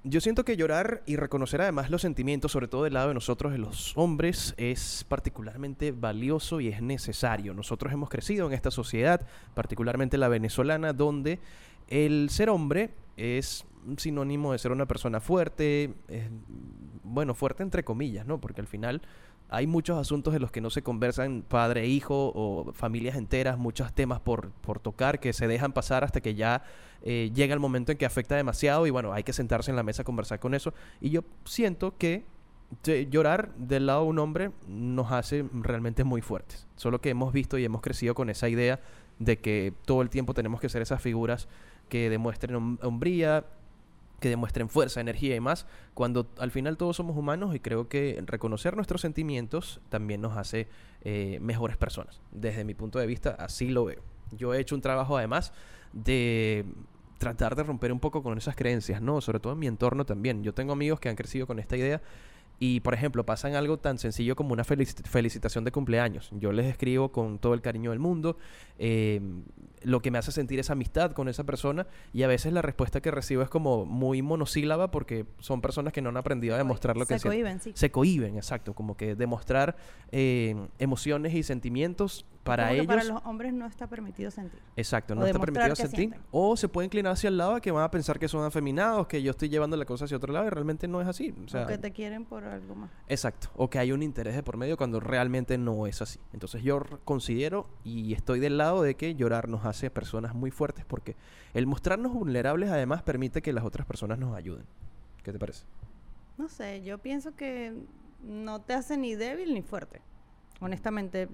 Yo 0.04 0.20
siento 0.20 0.44
que 0.44 0.58
llorar 0.58 1.04
y 1.06 1.16
reconocer 1.16 1.62
además 1.62 1.92
los 1.92 2.02
sentimientos, 2.02 2.52
sobre 2.52 2.68
todo 2.68 2.86
del 2.86 2.96
lado 2.96 3.10
de 3.10 3.14
nosotros, 3.14 3.52
de 3.52 3.60
los 3.60 3.96
hombres, 3.96 4.56
es 4.58 5.06
particularmente 5.08 5.92
valioso 5.92 6.60
y 6.60 6.70
es 6.70 6.82
necesario. 6.82 7.54
Nosotros 7.54 7.94
hemos 7.94 8.10
crecido 8.10 8.48
en 8.48 8.54
esta 8.54 8.72
sociedad, 8.72 9.22
particularmente 9.54 10.18
la 10.18 10.28
venezolana, 10.28 10.94
donde 10.94 11.40
el 11.88 12.32
ser 12.32 12.50
hombre 12.50 12.96
es 13.16 13.64
sinónimo 13.98 14.54
de 14.54 14.58
ser 14.58 14.72
una 14.72 14.88
persona 14.88 15.20
fuerte, 15.20 15.94
bueno, 17.04 17.36
fuerte 17.36 17.62
entre 17.62 17.84
comillas, 17.84 18.26
¿no? 18.26 18.42
Porque 18.42 18.62
al 18.62 18.68
final 18.68 19.04
hay 19.52 19.68
muchos 19.68 19.98
asuntos 19.98 20.34
de 20.34 20.40
los 20.40 20.50
que 20.50 20.62
no 20.62 20.70
se 20.70 20.82
conversan 20.82 21.44
padre 21.46 21.82
e 21.82 21.88
hijo 21.88 22.32
o 22.34 22.72
familias 22.72 23.18
enteras, 23.18 23.58
muchos 23.58 23.94
temas 23.94 24.22
por, 24.22 24.52
por 24.52 24.80
tocar 24.80 25.20
que 25.20 25.34
se 25.34 25.46
dejan 25.46 25.74
pasar 25.74 26.06
hasta 26.06 26.22
que 26.22 26.36
ya 26.36 26.64
eh, 27.04 27.32
llega 27.36 27.54
el 27.54 27.60
momento 27.60 27.92
en 27.92 27.98
que 27.98 28.06
afecta 28.06 28.38
demasiado 28.38 28.88
y 28.88 28.92
bueno, 28.92 29.12
hay 29.12 29.24
que 29.24 29.34
sentarse 29.34 29.70
en 29.70 29.76
la 29.76 29.84
mesa 29.84 30.04
a 30.04 30.06
conversar 30.06 30.40
con 30.40 30.54
eso. 30.54 30.74
Y 31.02 31.10
yo 31.10 31.24
siento 31.44 31.98
que 31.98 32.24
llorar 33.10 33.54
del 33.58 33.88
lado 33.88 34.04
de 34.04 34.10
un 34.10 34.20
hombre 34.20 34.52
nos 34.70 35.12
hace 35.12 35.46
realmente 35.52 36.06
muy 36.06 36.22
fuertes. 36.22 36.66
Solo 36.78 37.02
que 37.02 37.10
hemos 37.10 37.34
visto 37.34 37.58
y 37.58 37.66
hemos 37.66 37.82
crecido 37.82 38.16
con 38.16 38.30
esa 38.30 38.48
idea 38.48 38.80
de 39.20 39.40
que 39.40 39.74
todo 39.86 40.02
el 40.02 40.10
tiempo 40.10 40.34
tenemos 40.34 40.62
que 40.62 40.70
ser 40.70 40.82
esas 40.82 41.02
figuras 41.02 41.50
que 41.90 42.10
demuestren 42.10 42.78
hombría, 42.82 43.46
que 44.22 44.30
demuestren 44.30 44.70
fuerza, 44.70 45.02
energía 45.02 45.36
y 45.36 45.40
más, 45.42 45.66
cuando 45.96 46.30
al 46.38 46.52
final 46.52 46.78
todos 46.78 46.96
somos 46.96 47.18
humanos 47.18 47.56
y 47.56 47.60
creo 47.60 47.90
que 47.90 48.24
reconocer 48.26 48.76
nuestros 48.76 49.02
sentimientos 49.02 49.82
también 49.90 50.22
nos 50.22 50.38
hace 50.38 50.68
eh, 51.02 51.40
mejores 51.42 51.76
personas. 51.76 52.22
Desde 52.32 52.64
mi 52.64 52.76
punto 52.76 53.00
de 53.00 53.08
vista, 53.08 53.32
así 53.32 53.70
lo 53.70 53.84
veo. 53.84 54.02
Yo 54.32 54.54
he 54.54 54.60
hecho 54.60 54.76
un 54.76 54.82
trabajo 54.82 55.18
además 55.18 55.52
de 55.92 56.66
tratar 57.18 57.56
de 57.56 57.64
romper 57.64 57.92
un 57.92 58.00
poco 58.00 58.22
con 58.22 58.38
esas 58.38 58.56
creencias, 58.56 59.02
¿no? 59.02 59.22
Sobre 59.22 59.40
todo 59.40 59.54
en 59.54 59.60
mi 59.60 59.68
entorno 59.68 60.06
también. 60.06 60.44
Yo 60.44 60.54
tengo 60.54 60.72
amigos 60.72 61.00
que 61.00 61.10
han 61.10 61.16
crecido 61.16 61.48
con 61.48 61.58
esta 61.58 61.76
idea 61.76 62.00
y, 62.64 62.82
por 62.82 62.94
ejemplo, 62.94 63.26
pasan 63.26 63.56
algo 63.56 63.80
tan 63.80 63.98
sencillo 63.98 64.36
como 64.36 64.54
una 64.54 64.64
felicitación 64.64 65.64
de 65.64 65.72
cumpleaños. 65.72 66.30
Yo 66.34 66.52
les 66.52 66.68
escribo 66.68 67.12
con 67.12 67.40
todo 67.40 67.56
el 67.56 67.62
cariño 67.62 67.90
del 67.90 67.98
mundo, 67.98 68.38
eh, 68.78 69.20
lo 69.82 70.04
que 70.04 70.12
me 70.12 70.20
hace 70.20 70.32
sentir 70.32 70.60
esa 70.60 70.74
amistad 70.74 71.14
con 71.14 71.28
esa 71.28 71.44
persona 71.44 71.88
y 72.14 72.22
a 72.22 72.28
veces 72.28 72.54
la 72.54 72.62
respuesta 72.62 73.02
que 73.02 73.10
recibo 73.10 73.42
es 73.42 73.50
como 73.50 73.88
muy 73.88 74.22
monosílaba 74.22 74.92
porque 74.92 75.26
son 75.40 75.60
personas 75.60 75.92
que 75.92 76.04
no 76.04 76.10
han 76.10 76.18
aprendido 76.18 76.54
a 76.54 76.60
demostrar 76.60 76.98
lo 76.98 77.08
que 77.08 77.18
se 77.18 77.28
cohiben, 77.28 77.60
sí. 77.62 77.72
Se 77.74 77.90
cohiben, 77.90 78.36
exacto, 78.36 78.76
como 78.76 78.96
que 78.96 79.16
demostrar 79.16 79.76
eh, 80.12 80.56
emociones 80.78 81.34
y 81.34 81.42
sentimientos 81.42 82.28
para 82.44 82.72
ellos. 82.74 82.88
Para 82.88 83.04
los 83.04 83.22
hombres 83.26 83.54
no 83.54 83.66
está 83.66 83.88
permitido 83.88 84.32
sentir. 84.32 84.60
Exacto, 84.76 85.16
no 85.16 85.26
está 85.26 85.40
permitido 85.40 85.76
sentir. 85.76 86.16
O 86.32 86.58
se 86.58 86.68
puede 86.68 86.86
inclinar 86.86 87.14
hacia 87.14 87.28
el 87.28 87.38
lado 87.38 87.60
que 87.62 87.72
van 87.72 87.84
a 87.84 87.92
pensar 87.92 88.20
que 88.20 88.28
son 88.28 88.44
afeminados, 88.44 89.08
que 89.08 89.22
yo 89.22 89.32
estoy 89.32 89.50
llevando 89.50 89.78
la 89.78 89.86
cosa 89.86 90.06
hacia 90.06 90.18
otro 90.18 90.34
lado 90.34 90.48
y 90.48 90.50
realmente 90.50 90.88
no 90.88 91.02
es 91.02 91.08
así. 91.08 91.34
O, 91.54 91.68
que 91.68 91.78
te 91.78 91.92
quieren 91.92 92.26
por 92.26 92.44
algo 92.44 92.76
más. 92.76 92.92
Exacto. 93.08 93.50
O 93.56 93.70
que 93.70 93.80
hay 93.80 93.92
un 93.92 94.04
interés 94.04 94.36
de 94.36 94.44
por 94.44 94.58
medio 94.58 94.78
cuando 94.78 95.00
realmente 95.00 95.58
no 95.58 95.88
es 95.88 96.02
así. 96.02 96.20
Entonces 96.34 96.64
yo 96.64 96.82
considero 97.06 97.70
y 97.84 98.14
estoy 98.14 98.40
del 98.40 98.58
lado 98.58 98.82
de 98.82 98.96
que 98.96 99.16
llorar 99.16 99.48
nos 99.48 99.66
hace 99.66 99.90
personas 99.90 100.34
muy 100.34 100.52
fuertes 100.52 100.86
porque 100.86 101.16
el 101.54 101.68
mostrarnos 101.68 102.14
vulnerables 102.14 102.70
además 102.70 103.04
permite 103.04 103.42
que 103.42 103.54
las 103.54 103.64
otras 103.64 103.86
personas 103.86 104.18
nos 104.18 104.36
ayuden. 104.36 104.66
¿Qué 105.24 105.32
te 105.32 105.40
parece? 105.40 105.66
No 106.38 106.50
sé, 106.50 106.82
yo 106.84 106.98
pienso 106.98 107.36
que 107.36 107.74
no 108.24 108.62
te 108.62 108.74
hace 108.74 108.98
ni 108.98 109.16
débil 109.16 109.54
ni 109.54 109.62
fuerte. 109.62 110.02
Honestamente 110.60 111.28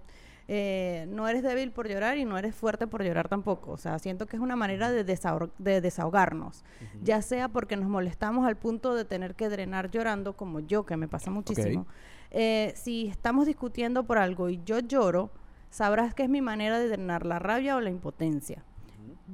eh, 0.50 1.06
no 1.10 1.28
eres 1.28 1.44
débil 1.44 1.72
por 1.72 1.90
llorar 1.90 2.18
y 2.18 2.24
no 2.24 2.38
eres 2.38 2.56
fuerte 2.56 2.88
por 2.88 3.04
llorar 3.04 3.28
tampoco. 3.28 3.72
O 3.72 3.78
sea, 3.78 4.00
siento 4.00 4.28
que 4.28 4.38
es 4.38 4.42
una 4.42 4.56
manera 4.56 4.92
de, 4.92 5.04
de 5.04 5.82
desahogarnos, 5.82 6.64
ya 7.04 7.22
sea 7.22 7.50
porque 7.50 7.76
nos 7.76 7.90
molestamos 7.90 8.48
al 8.48 8.56
punto 8.56 8.96
de 8.96 9.04
tener 9.04 9.36
que 9.36 9.50
drenar 9.50 9.92
llorando, 9.92 10.34
como 10.34 10.62
yo, 10.62 10.86
que 10.86 10.96
me 10.96 11.08
pasa 11.08 11.32
muchísimo. 11.32 11.86
Eh, 12.32 12.74
si 12.76 13.08
estamos 13.08 13.46
discutiendo 13.46 14.04
por 14.06 14.18
algo 14.18 14.50
y 14.50 14.62
yo 14.66 14.80
lloro, 14.80 15.32
sabrás 15.70 16.14
que 16.14 16.24
es 16.24 16.30
mi 16.30 16.42
manera 16.42 16.80
de 16.80 16.88
drenar 16.88 17.26
la 17.26 17.40
rabia 17.40 17.76
o 17.76 17.82
la 17.82 17.90
impotencia. 17.90 18.64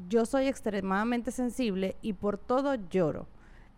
Yo 0.09 0.25
soy 0.25 0.47
extremadamente 0.47 1.31
sensible 1.31 1.95
y 2.01 2.13
por 2.13 2.39
todo 2.39 2.75
lloro 2.75 3.27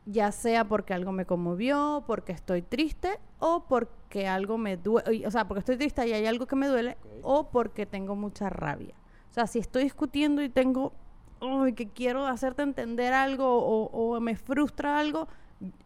ya 0.05 0.31
sea 0.31 0.65
porque 0.65 0.93
algo 0.93 1.12
me 1.12 1.25
conmovió, 1.25 2.03
porque 2.05 2.31
estoy 2.31 2.62
triste 2.62 3.19
o 3.39 3.65
porque 3.67 4.27
algo 4.27 4.57
me 4.57 4.77
duele, 4.77 5.25
o 5.25 5.31
sea, 5.31 5.47
porque 5.47 5.59
estoy 5.59 5.77
triste 5.77 6.07
y 6.07 6.13
hay 6.13 6.25
algo 6.25 6.45
que 6.45 6.55
me 6.55 6.67
duele 6.67 6.97
o 7.24 7.50
porque 7.50 7.85
tengo 7.85 8.15
mucha 8.15 8.50
rabia. 8.50 8.93
O 9.31 9.33
sea, 9.33 9.47
si 9.47 9.59
estoy 9.59 9.83
discutiendo 9.83 10.41
y 10.43 10.50
tengo, 10.50 10.93
ay, 11.41 11.74
que 11.74 11.89
quiero 11.89 12.25
hacerte 12.27 12.62
entender 12.62 13.13
algo 13.13 13.45
o, 13.47 14.19
me 14.19 14.35
frustra 14.35 15.00
algo, 15.00 15.27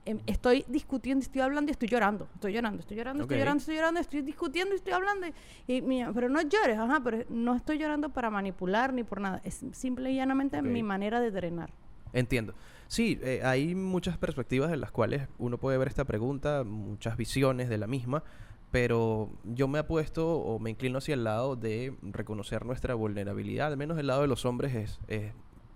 em, 0.05 0.19
estoy 0.27 0.65
discutiendo, 0.67 1.23
estoy 1.23 1.41
hablando 1.41 1.69
y 1.69 1.73
estoy 1.73 1.87
llorando, 1.87 2.27
estoy 2.35 2.53
llorando, 2.53 2.81
estoy 2.81 2.97
llorando, 2.97 3.23
estoy 3.23 3.37
llorando, 3.37 3.59
estoy 3.59 3.75
llorando, 3.75 3.99
estoy 4.01 4.21
discutiendo 4.21 4.73
y 4.73 4.77
estoy 4.77 4.93
hablando. 4.93 5.27
Y, 5.65 5.81
pero 6.13 6.27
no 6.27 6.41
llores, 6.41 6.77
ajá, 6.77 6.99
pero 7.03 7.23
no 7.29 7.55
estoy 7.55 7.77
llorando 7.77 8.09
para 8.09 8.29
manipular 8.29 8.93
ni 8.93 9.03
por 9.03 9.21
nada, 9.21 9.41
es 9.45 9.63
simple 9.71 10.11
y 10.11 10.15
llanamente 10.15 10.61
mi 10.61 10.83
manera 10.83 11.21
de 11.21 11.31
drenar. 11.31 11.71
Entiendo. 12.11 12.53
Sí, 12.89 13.19
eh, 13.21 13.41
hay 13.43 13.75
muchas 13.75 14.17
perspectivas 14.17 14.73
en 14.73 14.81
las 14.81 14.89
cuales 14.89 15.27
uno 15.37 15.59
puede 15.59 15.77
ver 15.77 15.87
esta 15.87 16.05
pregunta, 16.05 16.63
muchas 16.63 17.17
visiones 17.17 17.69
de 17.69 17.77
la 17.77 17.85
misma, 17.85 18.23
pero 18.71 19.29
yo 19.43 19.67
me 19.67 19.77
apuesto 19.77 20.39
o 20.39 20.57
me 20.57 20.71
inclino 20.71 20.97
hacia 20.97 21.13
el 21.13 21.23
lado 21.23 21.55
de 21.55 21.95
reconocer 22.01 22.65
nuestra 22.65 22.95
vulnerabilidad, 22.95 23.67
al 23.67 23.77
menos 23.77 23.99
el 23.99 24.07
lado 24.07 24.23
de 24.23 24.27
los 24.27 24.43
hombres 24.43 24.99
es, 25.07 25.33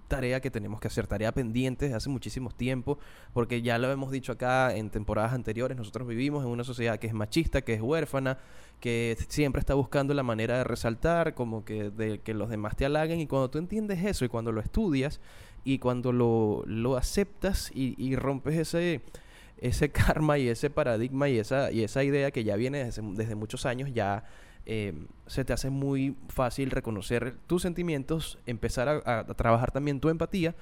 tarea 0.08 0.42
que 0.42 0.50
tenemos 0.50 0.80
que 0.80 0.88
hacer, 0.88 1.06
tarea 1.06 1.32
pendiente 1.32 1.86
desde 1.86 1.98
hace 1.98 2.10
muchísimo 2.10 2.50
tiempo, 2.50 2.98
porque 3.32 3.62
ya 3.62 3.78
lo 3.78 3.92
hemos 3.92 4.12
dicho 4.12 4.32
acá 4.32 4.76
en 4.76 4.90
temporadas 4.90 5.34
anteriores, 5.34 5.78
nosotros 5.78 6.08
vivimos 6.08 6.44
en 6.44 6.50
una 6.50 6.64
sociedad 6.64 6.98
que 6.98 7.08
es 7.08 7.14
machista, 7.14 7.62
que 7.62 7.76
es 7.76 7.82
huérfana, 7.82 8.40
que 8.80 9.16
siempre 9.28 9.60
está 9.60 9.76
buscando 9.76 10.16
la 10.16 10.24
manera 10.24 10.58
de 10.58 10.64
resaltar, 10.64 11.36
como 11.36 11.64
que 11.64 11.92
de 11.92 12.22
que 12.22 12.34
los 12.34 12.50
demás 12.50 12.76
te 12.76 12.86
halaguen, 12.86 13.20
y 13.20 13.28
cuando 13.28 13.52
tú 13.52 13.60
entiendes 13.60 14.04
eso 14.04 14.26
y 14.26 14.30
cuando 14.30 14.52
lo 14.52 14.62
estudias 14.62 15.22
y 15.64 15.80
cuando 15.80 16.12
lo, 16.12 16.64
lo 16.66 16.98
aceptas 16.98 17.72
y, 17.74 17.96
y 17.98 18.16
rompes 18.16 18.58
ese 18.58 19.02
ese 19.64 19.90
karma 19.92 20.38
y 20.38 20.50
ese 20.50 20.70
paradigma 20.70 21.30
y 21.30 21.40
esa, 21.40 21.72
y 21.72 21.84
esa 21.84 22.04
idea 22.04 22.32
que 22.32 22.44
ya 22.44 22.56
viene 22.56 22.84
desde, 22.84 23.02
desde 23.14 23.36
muchos 23.36 23.66
años, 23.66 23.92
ya 23.94 24.26
eh, 24.66 24.94
se 25.26 25.44
te 25.46 25.54
hace 25.54 25.70
muy 25.70 26.16
fácil 26.30 26.70
reconocer 26.72 27.36
tus 27.48 27.62
sentimientos, 27.62 28.40
empezar 28.46 28.90
a, 28.90 29.20
a 29.20 29.26
trabajar 29.26 29.72
también 29.72 30.00
tu 30.00 30.10
empatía 30.10 30.56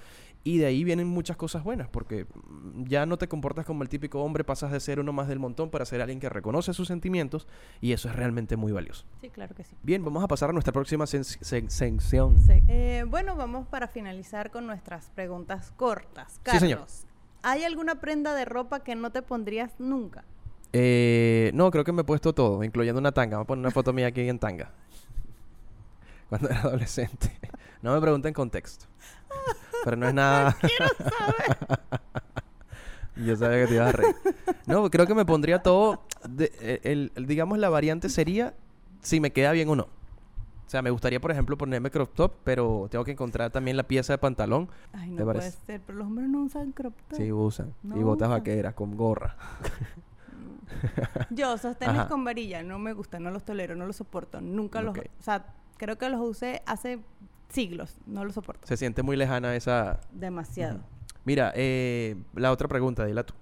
y 0.43 0.57
de 0.57 0.65
ahí 0.65 0.83
vienen 0.83 1.07
muchas 1.07 1.37
cosas 1.37 1.63
buenas, 1.63 1.87
porque 1.87 2.25
mm, 2.25 2.85
ya 2.85 3.05
no 3.05 3.17
te 3.17 3.27
comportas 3.27 3.65
como 3.65 3.83
el 3.83 3.89
típico 3.89 4.21
hombre, 4.23 4.43
pasas 4.43 4.71
de 4.71 4.79
ser 4.79 4.99
uno 4.99 5.13
más 5.13 5.27
del 5.27 5.39
montón 5.39 5.69
para 5.69 5.85
ser 5.85 6.01
alguien 6.01 6.19
que 6.19 6.29
reconoce 6.29 6.73
sus 6.73 6.87
sentimientos 6.87 7.47
y 7.79 7.93
eso 7.93 8.09
es 8.09 8.15
realmente 8.15 8.57
muy 8.57 8.71
valioso. 8.71 9.05
Sí, 9.21 9.29
claro 9.29 9.55
que 9.55 9.63
sí. 9.63 9.75
Bien, 9.83 10.03
vamos 10.03 10.23
a 10.23 10.27
pasar 10.27 10.49
a 10.49 10.53
nuestra 10.53 10.73
próxima 10.73 11.05
sección. 11.05 12.37
Sí. 12.39 12.63
Eh, 12.67 13.05
bueno, 13.07 13.35
vamos 13.35 13.67
para 13.67 13.87
finalizar 13.87 14.51
con 14.51 14.65
nuestras 14.65 15.09
preguntas 15.11 15.73
cortas. 15.75 16.33
Sí, 16.33 16.39
Carlos, 16.43 16.61
señor. 16.61 16.87
¿hay 17.43 17.63
alguna 17.63 18.01
prenda 18.01 18.33
de 18.33 18.45
ropa 18.45 18.83
que 18.83 18.95
no 18.95 19.11
te 19.11 19.21
pondrías 19.21 19.79
nunca? 19.79 20.23
Eh, 20.73 21.51
no, 21.53 21.69
creo 21.69 21.83
que 21.83 21.91
me 21.91 22.01
he 22.01 22.05
puesto 22.05 22.33
todo, 22.33 22.63
incluyendo 22.63 22.99
una 22.99 23.11
tanga. 23.11 23.37
Voy 23.37 23.43
a 23.43 23.47
poner 23.47 23.65
una 23.65 23.71
foto 23.71 23.93
mía 23.93 24.07
aquí 24.07 24.27
en 24.27 24.39
tanga. 24.39 24.71
Cuando 26.29 26.49
era 26.49 26.61
adolescente. 26.61 27.37
No 27.81 27.93
me 27.93 28.01
pregunten 28.01 28.33
contexto. 28.33 28.85
Pero 29.83 29.97
no 29.97 30.07
es 30.07 30.13
nada. 30.13 30.55
Yo 33.15 33.35
sabía 33.35 33.61
que 33.61 33.67
te 33.67 33.73
ibas 33.75 33.93
a 33.93 33.97
reír. 33.97 34.15
No, 34.65 34.89
creo 34.89 35.05
que 35.05 35.13
me 35.15 35.25
pondría 35.25 35.61
todo. 35.61 36.03
de- 36.27 36.51
eh, 36.61 36.79
el, 36.83 37.11
el- 37.15 37.25
digamos, 37.27 37.57
la 37.59 37.69
variante 37.69 38.09
sería 38.09 38.53
si 39.01 39.19
me 39.19 39.31
queda 39.31 39.51
bien 39.51 39.69
o 39.69 39.75
no. 39.75 39.83
O 39.83 40.69
sea, 40.71 40.81
me 40.81 40.89
gustaría, 40.89 41.19
por 41.19 41.31
ejemplo, 41.31 41.57
ponerme 41.57 41.91
crop 41.91 42.13
top, 42.13 42.31
pero 42.45 42.87
tengo 42.89 43.03
que 43.03 43.11
encontrar 43.11 43.51
también 43.51 43.75
la 43.75 43.83
pieza 43.83 44.13
de 44.13 44.17
pantalón. 44.17 44.69
Ay, 44.93 45.09
¿Te 45.09 45.15
no 45.15 45.25
puede 45.25 45.39
parece? 45.39 45.57
ser, 45.65 45.81
pero 45.85 45.97
los 45.97 46.07
hombres 46.07 46.29
no 46.29 46.43
usan 46.43 46.71
crop 46.71 46.93
top. 47.09 47.17
Sí, 47.17 47.29
usan. 47.31 47.73
y 47.83 47.99
botas 48.03 48.29
usan. 48.29 48.39
vaqueras 48.39 48.73
con 48.73 48.95
gorra. 48.95 49.35
Yo, 51.29 51.57
sostenes 51.57 51.95
Ajá. 51.99 52.07
con 52.07 52.23
varilla, 52.23 52.63
no 52.63 52.79
me 52.79 52.93
gustan, 52.93 53.23
no 53.23 53.31
los 53.31 53.43
tolero, 53.43 53.75
no 53.75 53.85
los 53.85 53.97
soporto. 53.97 54.39
Nunca 54.39 54.81
los... 54.81 54.97
O 54.97 55.01
sea, 55.23 55.45
creo 55.77 55.97
que 55.97 56.07
los 56.09 56.21
usé 56.21 56.61
hace 56.65 56.99
siglos, 57.51 57.97
no 58.05 58.25
los 58.25 58.35
soporto. 58.35 58.67
Se 58.67 58.77
siente 58.77 59.03
muy 59.03 59.15
lejana 59.17 59.55
esa. 59.55 59.99
Demasiado. 60.11 60.79
Mira, 61.23 61.53
eh, 61.55 62.15
la 62.35 62.51
otra 62.51 62.67
pregunta, 62.67 63.05
dila 63.05 63.23
tú. 63.23 63.33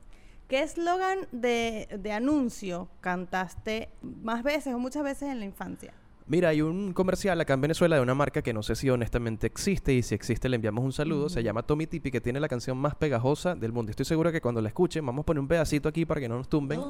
¿Qué 0.48 0.64
eslogan 0.64 1.28
de, 1.32 1.88
de 2.00 2.12
anuncio 2.12 2.90
cantaste 3.02 3.90
más 4.02 4.44
veces 4.44 4.74
o 4.74 4.80
muchas 4.80 5.04
veces 5.04 5.30
en 5.30 5.40
la 5.40 5.46
infancia? 5.46 5.94
Mira, 6.30 6.50
hay 6.50 6.62
un 6.62 6.94
comercial 6.94 7.42
acá 7.42 7.56
en 7.56 7.62
Venezuela 7.62 7.96
de 7.96 8.04
una 8.04 8.14
marca 8.14 8.44
que 8.44 8.54
no 8.54 8.62
sé 8.62 8.76
si 8.76 8.88
honestamente 8.88 9.48
existe 9.48 9.94
y 9.94 10.04
si 10.04 10.14
existe 10.14 10.48
le 10.48 10.58
enviamos 10.58 10.86
un 10.86 10.94
saludo. 10.94 11.28
Se 11.28 11.42
llama 11.42 11.64
Tommy 11.64 11.88
Tipi 11.88 12.12
que 12.12 12.22
tiene 12.22 12.40
la 12.40 12.48
canción 12.48 12.78
más 12.78 12.94
pegajosa 12.94 13.56
del 13.56 13.72
mundo. 13.72 13.90
Estoy 13.90 14.06
seguro 14.06 14.32
que 14.32 14.40
cuando 14.40 14.62
la 14.62 14.68
escuchen, 14.68 15.04
vamos 15.04 15.24
a 15.24 15.26
poner 15.26 15.42
un 15.42 15.48
pedacito 15.48 15.90
aquí 15.90 16.06
para 16.06 16.22
que 16.22 16.30
no 16.30 16.38
nos 16.38 16.48
tumben 16.48 16.82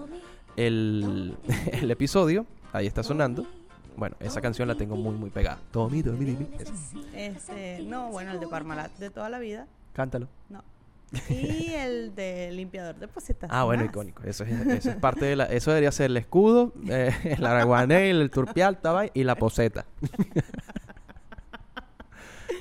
el, 0.57 1.37
el 1.71 1.89
episodio. 1.89 2.45
Ahí 2.73 2.85
está 2.85 3.01
sonando. 3.01 3.45
Bueno, 3.95 4.15
esa 4.19 4.41
canción 4.41 4.67
la 4.67 4.75
tengo 4.75 4.95
muy, 4.95 5.15
muy 5.15 5.29
pegada. 5.29 5.59
Tommy, 5.71 6.03
Tommy 6.03 6.47
esa. 6.59 6.73
Este, 7.13 7.81
no, 7.83 8.09
bueno, 8.11 8.31
el 8.31 8.39
de 8.39 8.47
Parmalat 8.47 8.91
de 8.97 9.09
toda 9.09 9.29
la 9.29 9.39
vida, 9.39 9.67
Cántalo. 9.93 10.27
no. 10.49 10.63
Y 11.27 11.73
el 11.73 12.13
de 12.13 12.51
limpiador 12.51 12.95
de 12.95 13.07
posetas. 13.07 13.49
Ah, 13.51 13.63
bueno, 13.63 13.83
más. 13.83 13.91
icónico. 13.91 14.21
Eso 14.23 14.43
es, 14.43 14.51
eso 14.67 14.91
es 14.91 14.95
parte 14.97 15.25
de 15.25 15.35
la... 15.35 15.45
Eso 15.45 15.71
debería 15.71 15.91
ser 15.91 16.11
el 16.11 16.17
escudo, 16.17 16.71
eh, 16.87 17.11
el 17.23 17.43
araguanel, 17.45 18.21
el 18.21 18.29
turpial, 18.29 18.77
tabay 18.79 19.09
y 19.15 19.23
la 19.23 19.33
poseta. 19.35 19.85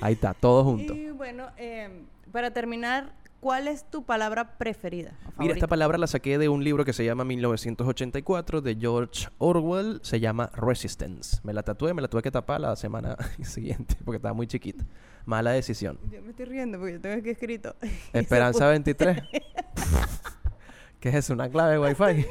Ahí 0.01 0.13
está, 0.13 0.33
todo 0.33 0.63
junto. 0.63 0.95
Y 0.95 1.11
bueno, 1.11 1.47
eh, 1.57 2.05
para 2.31 2.51
terminar, 2.51 3.11
¿cuál 3.39 3.67
es 3.67 3.89
tu 3.89 4.03
palabra 4.03 4.57
preferida? 4.57 5.13
Mira, 5.37 5.53
esta 5.53 5.67
palabra 5.67 5.97
la 5.97 6.07
saqué 6.07 6.37
de 6.37 6.49
un 6.49 6.63
libro 6.63 6.85
que 6.85 6.93
se 6.93 7.05
llama 7.05 7.23
1984 7.25 8.61
de 8.61 8.75
George 8.75 9.27
Orwell. 9.37 9.99
Se 10.03 10.19
llama 10.19 10.49
Resistance. 10.53 11.39
Me 11.43 11.53
la 11.53 11.63
tatué, 11.63 11.93
me 11.93 12.01
la 12.01 12.07
tuve 12.07 12.21
que 12.21 12.31
tapar 12.31 12.61
la 12.61 12.75
semana 12.75 13.15
siguiente 13.43 13.95
porque 14.03 14.17
estaba 14.17 14.33
muy 14.33 14.47
chiquita. 14.47 14.85
Mala 15.25 15.51
decisión. 15.51 15.99
Yo 16.11 16.21
me 16.21 16.31
estoy 16.31 16.45
riendo 16.45 16.77
porque 16.77 16.93
yo 16.93 17.01
tengo 17.01 17.17
aquí 17.17 17.29
escrito. 17.29 17.75
Esperanza 18.13 18.67
23. 18.67 19.21
¿Qué 20.99 21.09
es 21.09 21.15
eso? 21.15 21.33
¿Una 21.33 21.49
clave 21.49 21.73
de 21.73 21.79
Wi-Fi? 21.79 22.25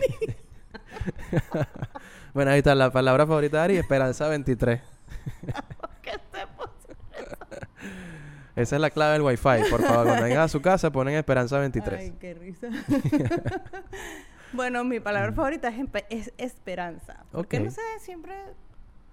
bueno, 2.34 2.50
ahí 2.50 2.58
está 2.58 2.74
la 2.74 2.90
palabra 2.90 3.26
favorita 3.26 3.58
de 3.58 3.62
Ari, 3.64 3.76
Esperanza 3.78 4.28
23. 4.28 4.80
Esa 8.58 8.74
es 8.74 8.82
la 8.82 8.90
clave 8.90 9.12
del 9.12 9.22
Wi-Fi. 9.22 9.70
Por 9.70 9.82
favor, 9.82 10.06
cuando 10.06 10.24
vengan 10.24 10.40
a 10.40 10.48
su 10.48 10.60
casa 10.60 10.90
ponen 10.90 11.14
Esperanza 11.14 11.58
23. 11.58 12.00
Ay, 12.00 12.14
qué 12.18 12.34
risa. 12.34 12.68
bueno, 14.52 14.82
mi 14.82 14.98
palabra 14.98 15.32
favorita 15.32 15.68
es, 15.68 15.76
es 16.10 16.32
esperanza. 16.38 17.24
Porque 17.30 17.60
no 17.60 17.70
sé, 17.70 17.80
siempre 18.00 18.34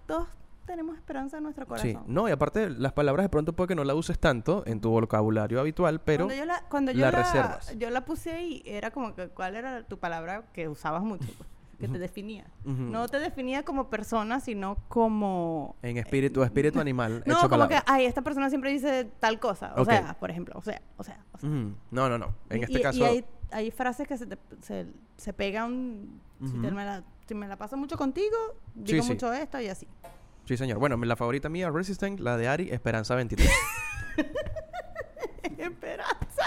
todos 0.07 0.27
tenemos 0.65 0.95
esperanza 0.97 1.37
en 1.37 1.43
nuestro 1.43 1.67
corazón. 1.67 1.91
Sí, 1.91 1.97
no, 2.07 2.27
y 2.27 2.31
aparte 2.31 2.71
las 2.71 2.93
palabras 2.93 3.25
de 3.25 3.29
pronto 3.29 3.53
puede 3.53 3.67
que 3.67 3.75
no 3.75 3.83
la 3.83 3.93
uses 3.93 4.17
tanto 4.17 4.63
en 4.65 4.81
tu 4.81 4.89
vocabulario 4.89 5.59
habitual, 5.59 6.01
pero 6.01 6.25
cuando 6.25 6.35
yo 6.35 6.45
la, 6.45 6.63
cuando 6.67 6.91
yo 6.91 7.01
la 7.01 7.11
la, 7.11 7.17
reservas. 7.19 7.77
yo 7.77 7.89
la 7.91 8.03
puse 8.03 8.31
ahí, 8.31 8.63
era 8.65 8.89
como 8.89 9.13
que 9.13 9.27
cuál 9.27 9.55
era 9.55 9.83
tu 9.83 9.99
palabra 9.99 10.45
que 10.53 10.67
usabas 10.67 11.03
mucho, 11.03 11.27
que 11.79 11.87
te 11.87 11.99
definía. 11.99 12.45
Ujú. 12.63 12.73
No 12.83 13.07
te 13.07 13.19
definía 13.19 13.63
como 13.63 13.89
persona, 13.89 14.39
sino 14.39 14.77
como... 14.87 15.75
en 15.81 15.97
espíritu, 15.97 16.43
espíritu 16.43 16.79
animal, 16.79 17.23
No, 17.25 17.33
hecho 17.33 17.41
como 17.41 17.49
palabra. 17.67 17.81
que, 17.81 17.91
ay, 17.91 18.05
esta 18.05 18.21
persona 18.21 18.49
siempre 18.49 18.71
dice 18.71 19.09
tal 19.19 19.39
cosa. 19.39 19.73
O 19.75 19.81
Ok. 19.81 19.89
sea, 19.89 20.13
por 20.19 20.31
ejemplo, 20.31 20.55
o 20.57 20.61
sea, 20.61 20.81
o 20.97 21.03
sea, 21.03 21.23
o 21.33 21.37
sea. 21.37 21.49
Ujú. 21.49 21.73
No, 21.91 22.09
no, 22.09 22.17
no. 22.17 22.33
En 22.49 22.59
Y- 22.61 22.63
este 22.63 22.79
y, 22.79 22.81
caso, 22.81 22.99
Y 22.99 23.03
hay, 23.03 23.25
hay 23.51 23.71
frases 23.71 24.07
que 24.07 24.17
se, 24.17 24.25
te- 24.25 24.37
se, 24.61 24.87
se 25.17 25.33
pegan. 25.33 26.21
si, 26.45 26.51
te- 26.53 26.71
me 26.71 26.85
la, 26.85 27.03
si 27.27 27.35
me 27.35 27.47
la 27.47 27.57
paso 27.57 27.75
mucho 27.77 27.97
contigo, 27.97 28.35
digo 28.73 29.03
sí. 29.03 29.09
mucho 29.11 29.31
esto 29.33 29.59
y 29.59 29.67
así. 29.67 29.87
sí, 30.45 30.57
señor. 30.57 30.77
Bueno, 30.79 30.97
la 30.97 31.15
favorita 31.15 31.49
mía, 31.49 31.69
Resistant, 31.69 32.19
la 32.19 32.37
de 32.37 32.47
Ari, 32.47 32.69
Esperanza 32.71 33.15
23. 33.15 33.49
Esperanza. 35.57 36.43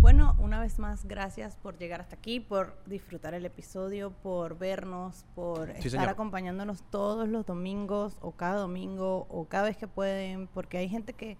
Bueno, 0.00 0.36
una 0.48 0.60
vez 0.60 0.78
más, 0.78 1.04
gracias 1.04 1.56
por 1.56 1.76
llegar 1.76 2.00
hasta 2.00 2.16
aquí, 2.16 2.40
por 2.40 2.74
disfrutar 2.86 3.34
el 3.34 3.44
episodio, 3.44 4.10
por 4.10 4.58
vernos, 4.58 5.26
por 5.34 5.68
estar 5.68 5.90
señor. 5.90 6.08
acompañándonos 6.08 6.82
todos 6.90 7.28
los 7.28 7.44
domingos 7.44 8.16
o 8.22 8.32
cada 8.32 8.56
domingo 8.56 9.26
o 9.28 9.44
cada 9.44 9.64
vez 9.64 9.76
que 9.76 9.86
pueden, 9.86 10.46
porque 10.48 10.78
hay 10.78 10.88
gente 10.88 11.12
que 11.12 11.36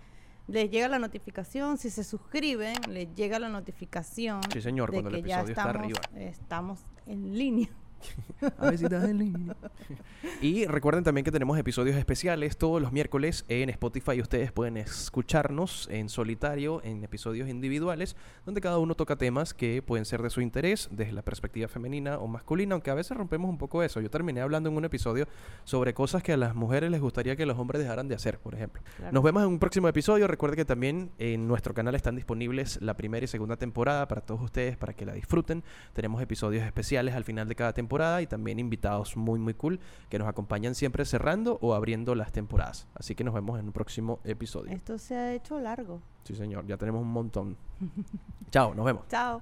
les 0.47 0.71
llega 0.71 0.89
la 0.89 0.99
notificación, 0.99 1.79
si 1.79 1.89
se 1.89 2.05
suscriben, 2.05 2.75
les 2.89 3.13
llega 3.15 3.39
la 3.39 3.49
notificación 3.49 4.41
Sí, 4.53 4.61
señor, 4.61 4.91
de 4.91 4.99
cuando 5.01 5.11
el 5.17 5.23
que 5.23 5.29
ya 5.31 5.41
episodio 5.41 5.53
está 5.53 5.63
estamos, 5.71 5.83
arriba. 5.83 6.01
estamos 6.31 6.81
en 7.07 7.39
línea. 7.39 7.69
A 8.59 8.67
ver 8.67 8.79
si 8.79 8.85
estás 8.85 9.05
en 9.09 9.19
línea. 9.19 9.57
Y 10.41 10.67
recuerden 10.67 11.05
también 11.05 11.25
que 11.25 11.33
tenemos 11.33 11.59
episodios 11.59 11.97
especiales 11.97 12.57
todos 12.57 12.81
los 12.81 12.93
miércoles 12.93 13.45
en 13.49 13.69
Spotify. 13.71 14.21
Ustedes 14.21 14.53
pueden 14.53 14.77
escucharnos 14.77 15.89
en 15.91 16.09
solitario, 16.09 16.81
en 16.85 17.03
episodios 17.05 17.49
individuales, 17.49 18.17
donde 18.45 18.61
cada 18.61 18.79
uno 18.79 18.95
toca 18.95 19.17
temas 19.17 19.55
que 19.55 19.83
pueden 19.83 20.05
ser 20.05 20.23
de 20.23 20.31
su 20.31 20.41
interés 20.41 20.89
desde 20.93 21.13
la 21.13 21.23
perspectiva 21.23 21.69
femenina 21.69 22.19
o 22.19 22.27
masculina, 22.27 22.75
aunque 22.75 22.91
a 22.91 22.95
veces 22.95 23.17
rompemos 23.17 23.51
un 23.51 23.59
poco 23.59 23.83
eso. 23.83 24.01
Yo 24.01 24.11
terminé 24.11 24.41
hablando 24.41 24.71
en 24.71 24.77
un 24.77 24.85
episodio 24.85 25.27
sobre 25.65 25.95
cosas 25.95 26.23
que 26.23 26.33
a 26.33 26.37
las 26.37 26.55
mujeres 26.55 26.91
les 26.91 27.01
gustaría 27.01 27.37
que 27.37 27.47
los 27.47 27.59
hombres 27.59 27.83
dejaran 27.83 28.09
de 28.09 28.15
hacer, 28.15 28.39
por 28.39 28.55
ejemplo. 28.55 28.83
Claro. 28.97 29.13
Nos 29.13 29.23
vemos 29.23 29.43
en 29.43 29.49
un 29.49 29.59
próximo 29.59 29.89
episodio. 29.89 30.27
Recuerde 30.27 30.57
que 30.57 30.65
también 30.65 31.11
en 31.19 31.49
nuestro 31.49 31.75
canal 31.75 31.95
están 31.95 32.17
disponibles 32.17 32.81
la 32.81 32.95
primera 32.97 33.25
y 33.25 33.29
segunda 33.29 33.57
temporada 33.57 34.07
para 34.09 34.21
todos 34.21 34.41
ustedes, 34.43 34.77
para 34.77 34.93
que 34.93 35.05
la 35.05 35.15
disfruten. 35.15 35.65
Tenemos 35.93 36.23
episodios 36.23 36.65
especiales 36.65 37.15
al 37.15 37.25
final 37.25 37.49
de 37.49 37.55
cada 37.55 37.73
temporada 37.89 38.21
y 38.21 38.27
también 38.27 38.59
invitados 38.59 39.17
muy, 39.17 39.39
muy 39.39 39.55
cool 39.55 39.81
que 40.11 40.19
nos 40.19 40.29
acompañan 40.29 40.75
siempre 40.75 41.07
cerrando 41.07 41.59
o 41.63 41.73
abriendo 41.73 42.15
las 42.15 42.33
temporadas. 42.33 42.87
Así 42.95 43.15
que 43.15 43.25
nos 43.25 43.33
vemos 43.33 43.59
en 43.59 43.67
un 43.67 43.73
próximo 43.73 44.21
episodio. 44.25 44.73
Esto 44.73 44.99
se 44.99 45.17
ha 45.17 45.33
hecho 45.33 45.59
largo. 45.59 46.03
Sí, 46.25 46.35
señor. 46.35 46.67
Ya 46.67 46.77
tenemos 46.77 47.01
un 47.01 47.11
montón. 47.11 47.57
Chao, 48.51 48.75
nos 48.75 48.85
vemos. 48.85 49.05
Chao. 49.09 49.41